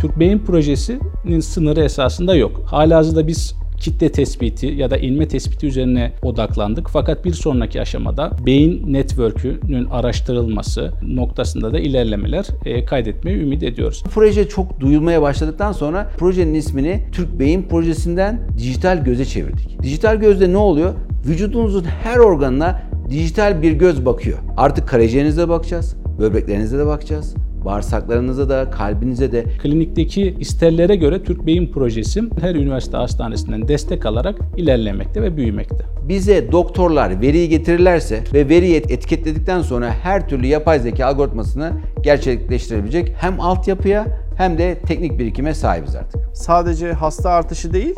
Türk 0.00 0.18
Beyin 0.18 0.38
Projesi'nin 0.38 1.40
sınırı 1.40 1.80
esasında 1.80 2.34
yok. 2.34 2.52
Halihazırda 2.66 3.26
biz 3.26 3.59
kitle 3.80 4.12
tespiti 4.12 4.66
ya 4.66 4.90
da 4.90 4.96
inme 4.96 5.28
tespiti 5.28 5.66
üzerine 5.66 6.12
odaklandık. 6.22 6.88
Fakat 6.88 7.24
bir 7.24 7.32
sonraki 7.32 7.80
aşamada 7.80 8.30
beyin 8.46 8.92
network'ünün 8.92 9.84
araştırılması 9.84 10.92
noktasında 11.02 11.72
da 11.72 11.78
ilerlemeler 11.78 12.46
e, 12.64 12.84
kaydetmeyi 12.84 13.38
ümit 13.38 13.62
ediyoruz. 13.62 14.04
Proje 14.14 14.48
çok 14.48 14.80
duyulmaya 14.80 15.22
başladıktan 15.22 15.72
sonra 15.72 16.10
projenin 16.18 16.54
ismini 16.54 17.02
Türk 17.12 17.38
Beyin 17.40 17.62
Projesi'nden 17.62 18.40
dijital 18.58 19.04
göze 19.04 19.24
çevirdik. 19.24 19.82
Dijital 19.82 20.16
gözde 20.16 20.52
ne 20.52 20.56
oluyor? 20.56 20.94
Vücudunuzun 21.26 21.84
her 21.84 22.16
organına 22.16 22.82
dijital 23.10 23.62
bir 23.62 23.72
göz 23.72 24.06
bakıyor. 24.06 24.38
Artık 24.56 24.88
karaciğerinize 24.88 25.48
bakacağız, 25.48 25.96
böbreklerinize 26.18 26.78
de 26.78 26.86
bakacağız, 26.86 27.34
bağırsaklarınıza 27.64 28.48
da, 28.48 28.70
kalbinize 28.70 29.32
de 29.32 29.44
Klinikteki 29.62 30.36
isterlere 30.38 30.96
göre 30.96 31.22
Türk 31.22 31.46
Beyin 31.46 31.72
Projesi 31.72 32.22
her 32.40 32.54
üniversite 32.54 32.96
hastanesinden 32.96 33.68
destek 33.68 34.06
alarak 34.06 34.38
ilerlemekte 34.56 35.22
ve 35.22 35.36
büyümekte. 35.36 35.84
bize 36.08 36.52
doktorlar 36.52 37.20
veriyi 37.20 37.48
getirirlerse 37.48 38.24
ve 38.34 38.48
veriyi 38.48 38.76
etiketledikten 38.76 39.62
sonra 39.62 39.90
her 39.90 40.28
türlü 40.28 40.46
yapay 40.46 40.80
zeka 40.80 41.06
algoritmasını 41.06 41.72
gerçekleştirebilecek 42.02 43.14
hem 43.18 43.40
altyapıya 43.40 44.06
hem 44.36 44.58
de 44.58 44.78
teknik 44.86 45.18
birikime 45.18 45.54
sahibiz 45.54 45.94
artık. 45.94 46.20
Sadece 46.34 46.92
hasta 46.92 47.30
artışı 47.30 47.72
değil, 47.72 47.94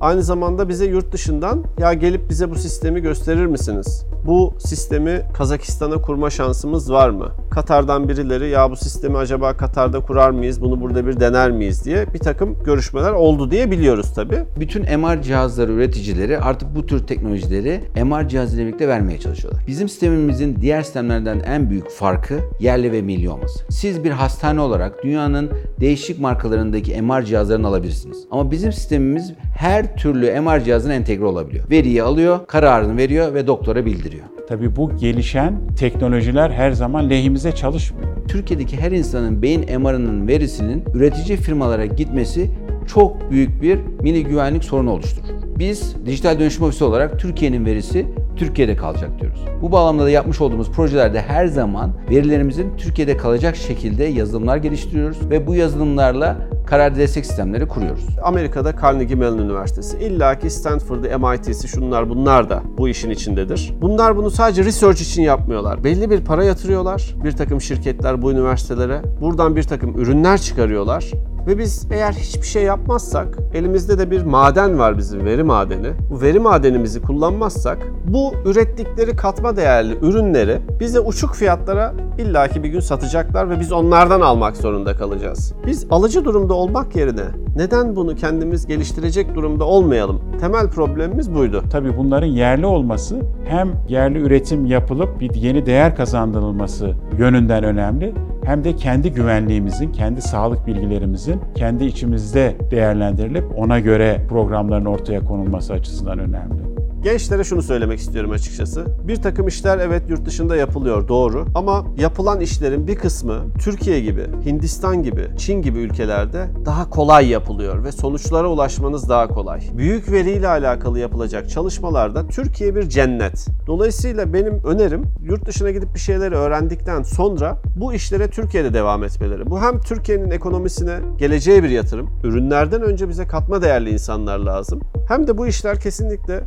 aynı 0.00 0.22
zamanda 0.22 0.68
bize 0.68 0.84
yurt 0.84 1.12
dışından 1.12 1.64
ya 1.78 1.92
gelip 1.92 2.30
bize 2.30 2.50
bu 2.50 2.54
sistemi 2.54 3.00
gösterir 3.00 3.46
misiniz? 3.46 4.06
Bu 4.26 4.54
sistemi 4.58 5.22
Kazakistan'a 5.34 6.02
kurma 6.02 6.30
şansımız 6.30 6.92
var 6.92 7.10
mı? 7.10 7.28
Katar'dan 7.50 8.08
birileri 8.08 8.48
ya 8.48 8.70
bu 8.70 8.76
sistemi 8.76 9.16
acaba 9.16 9.56
Katar'da 9.56 10.00
kurar 10.00 10.30
mıyız, 10.30 10.60
bunu 10.60 10.80
burada 10.80 11.06
bir 11.06 11.20
dener 11.20 11.50
miyiz 11.50 11.84
diye 11.84 12.14
bir 12.14 12.18
takım 12.18 12.62
görüşmeler 12.64 13.12
oldu 13.12 13.50
diye 13.50 13.70
biliyoruz 13.70 14.14
tabii. 14.14 14.38
Bütün 14.60 14.98
MR 14.98 15.22
cihazları 15.22 15.72
üreticileri 15.72 16.38
artık 16.38 16.76
bu 16.76 16.86
tür 16.86 17.06
teknolojileri 17.06 17.80
MR 18.04 18.28
cihazıyla 18.28 18.66
birlikte 18.66 18.88
vermeye 18.88 19.18
çalışıyorlar. 19.18 19.62
Bizim 19.66 19.88
sistemimizin 19.88 20.56
diğer 20.60 20.82
sistemlerden 20.82 21.40
en 21.40 21.70
büyük 21.70 21.90
farkı 21.90 22.38
yerli 22.60 22.92
ve 22.92 23.02
milli 23.02 23.30
olması. 23.30 23.64
Siz 23.68 24.04
bir 24.04 24.10
hastane 24.10 24.60
olarak 24.60 25.04
dünyanın 25.04 25.50
değişik 25.80 26.20
markalarındaki 26.20 27.02
MR 27.02 27.22
cihazlarını 27.22 27.66
alabilirsiniz. 27.66 28.18
Ama 28.30 28.50
bizim 28.50 28.72
sistemimiz 28.72 29.32
her 29.58 29.85
türlü 29.96 30.40
MR 30.40 30.64
cihazına 30.64 30.94
entegre 30.94 31.24
olabiliyor. 31.24 31.70
Veriyi 31.70 32.02
alıyor, 32.02 32.46
kararını 32.46 32.96
veriyor 32.96 33.34
ve 33.34 33.46
doktora 33.46 33.86
bildiriyor. 33.86 34.24
Tabii 34.48 34.76
bu 34.76 34.96
gelişen 34.96 35.60
teknolojiler 35.78 36.50
her 36.50 36.70
zaman 36.70 37.10
lehimize 37.10 37.52
çalışmıyor. 37.52 38.08
Türkiye'deki 38.28 38.76
her 38.76 38.92
insanın 38.92 39.42
beyin 39.42 39.80
MR'ının 39.80 40.28
verisinin 40.28 40.84
üretici 40.94 41.36
firmalara 41.36 41.86
gitmesi 41.86 42.50
çok 42.86 43.30
büyük 43.30 43.62
bir 43.62 43.80
mini 44.00 44.24
güvenlik 44.24 44.64
sorunu 44.64 44.90
oluşturur. 44.90 45.26
Biz 45.58 45.96
dijital 46.06 46.40
dönüşüm 46.40 46.64
ofisi 46.64 46.84
olarak 46.84 47.20
Türkiye'nin 47.20 47.66
verisi 47.66 48.06
Türkiye'de 48.36 48.76
kalacak 48.76 49.20
diyoruz. 49.20 49.40
Bu 49.62 49.72
bağlamda 49.72 50.04
da 50.04 50.10
yapmış 50.10 50.40
olduğumuz 50.40 50.70
projelerde 50.70 51.20
her 51.20 51.46
zaman 51.46 51.92
verilerimizin 52.10 52.76
Türkiye'de 52.76 53.16
kalacak 53.16 53.56
şekilde 53.56 54.04
yazılımlar 54.04 54.56
geliştiriyoruz 54.56 55.30
ve 55.30 55.46
bu 55.46 55.54
yazılımlarla 55.54 56.36
karar 56.66 56.96
destek 56.96 57.26
sistemleri 57.26 57.68
kuruyoruz. 57.68 58.06
Amerika'da 58.22 58.74
Carnegie 58.82 59.16
Mellon 59.16 59.38
Üniversitesi, 59.38 59.98
illaki 59.98 60.50
Stanford'ı, 60.50 61.18
MIT'si 61.18 61.68
şunlar 61.68 62.08
bunlar 62.08 62.50
da 62.50 62.62
bu 62.78 62.88
işin 62.88 63.10
içindedir. 63.10 63.74
Bunlar 63.80 64.16
bunu 64.16 64.30
sadece 64.30 64.64
research 64.64 65.00
için 65.00 65.22
yapmıyorlar. 65.22 65.84
Belli 65.84 66.10
bir 66.10 66.20
para 66.20 66.44
yatırıyorlar. 66.44 67.14
Bir 67.24 67.32
takım 67.32 67.60
şirketler 67.60 68.22
bu 68.22 68.32
üniversitelere. 68.32 69.00
Buradan 69.20 69.56
bir 69.56 69.62
takım 69.62 69.98
ürünler 69.98 70.38
çıkarıyorlar. 70.38 71.10
Ve 71.46 71.58
biz 71.58 71.86
eğer 71.90 72.12
hiçbir 72.12 72.46
şey 72.46 72.62
yapmazsak, 72.62 73.38
elimizde 73.54 73.98
de 73.98 74.10
bir 74.10 74.24
maden 74.24 74.78
var 74.78 74.98
bizim 74.98 75.24
veri 75.24 75.42
madeni. 75.42 75.92
Bu 76.10 76.20
veri 76.20 76.38
madenimizi 76.38 77.02
kullanmazsak 77.02 77.78
bu 78.08 78.32
ürettikleri 78.44 79.16
katma 79.16 79.56
değerli 79.56 79.98
ürünleri 80.02 80.58
bize 80.80 81.00
uçuk 81.00 81.34
fiyatlara 81.34 81.94
illaki 82.18 82.62
bir 82.62 82.68
gün 82.68 82.80
satacaklar 82.80 83.50
ve 83.50 83.60
biz 83.60 83.72
onlardan 83.72 84.20
almak 84.20 84.56
zorunda 84.56 84.96
kalacağız. 84.96 85.52
Biz 85.66 85.86
alıcı 85.90 86.24
durumda 86.24 86.54
olmak 86.54 86.96
yerine 86.96 87.24
neden 87.56 87.96
bunu 87.96 88.14
kendimiz 88.14 88.66
geliştirecek 88.66 89.34
durumda 89.34 89.64
olmayalım? 89.64 90.20
Temel 90.40 90.68
problemimiz 90.68 91.34
buydu. 91.34 91.62
Tabii 91.70 91.96
bunların 91.96 92.26
yerli 92.26 92.66
olması 92.66 93.20
hem 93.48 93.72
yerli 93.88 94.18
üretim 94.18 94.66
yapılıp 94.66 95.20
bir 95.20 95.34
yeni 95.34 95.66
değer 95.66 95.96
kazandırılması 95.96 96.94
yönünden 97.18 97.64
önemli 97.64 98.14
hem 98.46 98.64
de 98.64 98.76
kendi 98.76 99.12
güvenliğimizin, 99.12 99.92
kendi 99.92 100.22
sağlık 100.22 100.66
bilgilerimizin 100.66 101.40
kendi 101.54 101.84
içimizde 101.84 102.56
değerlendirilip 102.70 103.44
ona 103.58 103.80
göre 103.80 104.20
programların 104.28 104.84
ortaya 104.84 105.20
konulması 105.20 105.72
açısından 105.72 106.18
önemli. 106.18 106.65
Gençlere 107.06 107.44
şunu 107.44 107.62
söylemek 107.62 107.98
istiyorum 107.98 108.30
açıkçası. 108.30 108.86
Bir 109.04 109.16
takım 109.16 109.48
işler 109.48 109.78
evet 109.78 110.02
yurt 110.08 110.26
dışında 110.26 110.56
yapılıyor 110.56 111.08
doğru 111.08 111.46
ama 111.54 111.86
yapılan 111.98 112.40
işlerin 112.40 112.86
bir 112.86 112.94
kısmı 112.94 113.34
Türkiye 113.64 114.00
gibi, 114.00 114.26
Hindistan 114.44 115.02
gibi, 115.02 115.28
Çin 115.38 115.62
gibi 115.62 115.78
ülkelerde 115.78 116.46
daha 116.64 116.90
kolay 116.90 117.28
yapılıyor 117.28 117.84
ve 117.84 117.92
sonuçlara 117.92 118.48
ulaşmanız 118.48 119.08
daha 119.08 119.28
kolay. 119.28 119.60
Büyük 119.76 120.12
veriyle 120.12 120.48
alakalı 120.48 120.98
yapılacak 120.98 121.50
çalışmalarda 121.50 122.28
Türkiye 122.28 122.76
bir 122.76 122.88
cennet. 122.88 123.46
Dolayısıyla 123.66 124.32
benim 124.32 124.64
önerim 124.64 125.04
yurt 125.24 125.46
dışına 125.46 125.70
gidip 125.70 125.94
bir 125.94 126.00
şeyleri 126.00 126.34
öğrendikten 126.34 127.02
sonra 127.02 127.62
bu 127.76 127.94
işlere 127.94 128.30
Türkiye'de 128.30 128.74
devam 128.74 129.04
etmeleri. 129.04 129.50
Bu 129.50 129.60
hem 129.60 129.80
Türkiye'nin 129.80 130.30
ekonomisine 130.30 130.98
geleceğe 131.18 131.62
bir 131.62 131.70
yatırım. 131.70 132.10
Ürünlerden 132.24 132.82
önce 132.82 133.08
bize 133.08 133.26
katma 133.26 133.62
değerli 133.62 133.90
insanlar 133.90 134.38
lazım. 134.38 134.80
Hem 135.08 135.26
de 135.26 135.38
bu 135.38 135.46
işler 135.46 135.80
kesinlikle 135.80 136.44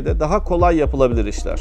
Türkiye'de 0.00 0.20
daha 0.20 0.44
kolay 0.44 0.76
yapılabilir 0.76 1.24
işler. 1.24 1.60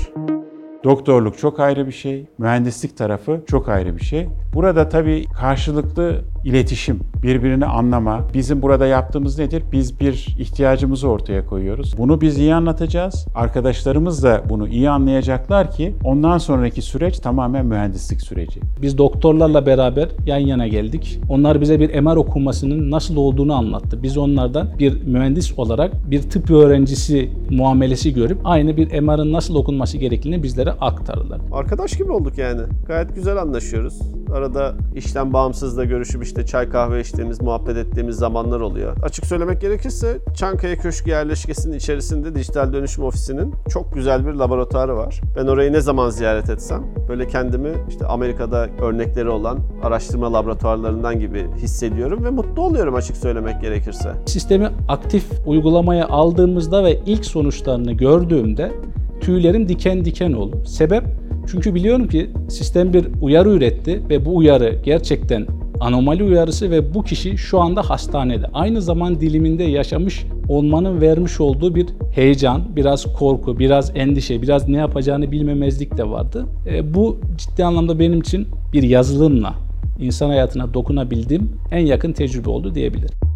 Doktorluk 0.84 1.38
çok 1.38 1.60
ayrı 1.60 1.88
bir 1.88 1.91
şey, 1.91 2.25
mühendislik 2.38 2.97
tarafı 2.97 3.41
çok 3.47 3.69
ayrı 3.69 3.95
bir 3.95 4.04
şey. 4.04 4.28
Burada 4.54 4.89
tabii 4.89 5.25
karşılıklı 5.39 6.21
iletişim, 6.45 6.99
birbirini 7.24 7.66
anlama. 7.66 8.26
Bizim 8.34 8.62
burada 8.62 8.86
yaptığımız 8.86 9.40
nedir? 9.40 9.64
Biz 9.72 10.00
bir 10.00 10.36
ihtiyacımızı 10.40 11.08
ortaya 11.08 11.46
koyuyoruz. 11.46 11.98
Bunu 11.98 12.22
biz 12.22 12.38
iyi 12.38 12.56
anlatacağız. 12.56 13.26
Arkadaşlarımız 13.36 14.24
da 14.24 14.44
bunu 14.50 14.68
iyi 14.68 14.90
anlayacaklar 14.90 15.72
ki 15.72 15.96
ondan 16.04 16.38
sonraki 16.38 16.82
süreç 16.82 17.20
tamamen 17.20 17.66
mühendislik 17.66 18.22
süreci. 18.22 18.60
Biz 18.82 18.98
doktorlarla 18.98 19.66
beraber 19.66 20.10
yan 20.26 20.38
yana 20.38 20.68
geldik. 20.68 21.20
Onlar 21.30 21.62
bize 21.62 21.80
bir 21.80 22.00
MR 22.00 22.16
okunmasının 22.16 22.92
nasıl 22.92 23.16
olduğunu 23.16 23.54
anlattı. 23.54 24.04
Biz 24.04 24.18
onlardan 24.18 24.68
bir 24.80 25.04
mühendis 25.04 25.60
olarak 25.60 26.12
bir 26.12 26.22
tıp 26.22 26.52
öğrencisi 26.52 27.30
muamelesi 27.50 28.14
görüp 28.14 28.40
aynı 28.44 28.78
bir 28.78 29.02
MR'ın 29.02 29.34
nasıl 29.34 29.56
okunması 29.56 29.98
gerektiğini 29.98 30.44
bizlere 30.44 30.72
aktardılar. 30.72 31.40
Arkadaş 31.52 31.98
gibi 31.98 32.12
olduk 32.12 32.38
yani. 32.38 32.62
Gayet 32.88 33.16
güzel 33.16 33.38
anlaşıyoruz. 33.38 34.00
Arada 34.34 34.76
işten 34.96 35.34
bağımsız 35.34 35.78
da 35.78 35.86
görüşüp 35.86 36.24
işte 36.24 36.46
çay 36.46 36.70
kahve 36.70 37.02
içtiğimiz, 37.10 37.41
muhabbet 37.41 37.78
ettiğimiz 37.78 38.15
zamanlar 38.15 38.60
oluyor. 38.60 38.98
Açık 39.04 39.26
söylemek 39.26 39.62
gerekirse 39.62 40.17
Çankaya 40.36 40.78
Köşkü 40.78 41.10
yerleşkesinin 41.10 41.78
içerisinde 41.78 42.36
dijital 42.36 42.74
dönüşüm 42.74 43.04
ofisinin 43.04 43.54
çok 43.69 43.93
güzel 43.93 44.28
bir 44.28 44.34
laboratuvarı 44.34 44.98
var. 44.98 45.22
Ben 45.36 45.48
orayı 45.48 45.74
ne 45.74 45.82
zaman 45.82 46.10
ziyaret 46.10 46.50
etsem 46.50 46.84
böyle 47.10 47.28
kendimi 47.28 47.69
işte 47.89 48.06
Amerika'da 48.06 48.67
örnekleri 48.82 49.30
olan 49.30 49.60
araştırma 49.84 50.34
laboratuvarlarından 50.34 51.19
gibi 51.19 51.48
hissediyorum 51.58 52.24
ve 52.24 52.30
mutlu 52.30 52.62
oluyorum 52.62 52.95
açık 52.95 53.17
söylemek 53.17 53.62
gerekirse. 53.62 54.12
Sistemi 54.26 54.69
aktif 54.88 55.26
uygulamaya 55.45 56.08
aldığımızda 56.08 56.84
ve 56.84 57.00
ilk 57.06 57.26
sonuçlarını 57.26 57.91
gördüğümde 57.91 58.72
tüylerim 59.22 59.69
diken 59.69 60.06
diken 60.06 60.34
oldu. 60.34 60.63
Sebep? 60.65 61.04
Çünkü 61.52 61.76
biliyorum 61.76 62.08
ki 62.08 62.30
sistem 62.50 62.93
bir 62.93 63.08
uyarı 63.22 63.50
üretti 63.50 64.02
ve 64.10 64.26
bu 64.26 64.36
uyarı 64.36 64.76
gerçekten 64.84 65.48
anomali 65.80 66.24
uyarısı 66.24 66.72
ve 66.72 66.94
bu 66.94 67.04
kişi 67.04 67.38
şu 67.38 67.60
anda 67.60 67.89
hastanede. 67.89 68.46
Aynı 68.54 68.82
zaman 68.82 69.20
diliminde 69.20 69.63
yaşamış 69.63 70.26
olmanın 70.48 71.02
vermiş 71.02 71.42
olduğu 71.42 71.76
bir 71.76 71.88
heyecan, 72.15 72.62
biraz 72.76 73.13
korku, 73.13 73.60
biraz 73.60 73.92
endişe, 73.96 74.42
biraz 74.42 74.68
ne 74.68 74.78
yapacağını 74.78 75.32
bilmemezlik 75.32 75.98
de 75.98 76.10
vardı. 76.10 76.46
E, 76.68 76.94
bu 76.94 77.18
ciddi 77.38 77.65
anlamda 77.65 78.00
benim 78.00 78.20
için 78.20 78.48
bir 78.74 78.84
yazılımla 78.84 79.54
insan 80.00 80.30
hayatına 80.30 80.74
dokunabildiğim 80.74 81.52
en 81.72 81.86
yakın 81.86 82.13
tecrübe 82.13 82.50
oldu 82.50 82.76
diyebilirim. 82.76 83.29